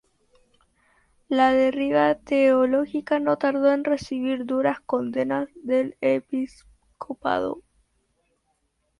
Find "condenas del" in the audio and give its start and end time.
4.83-5.95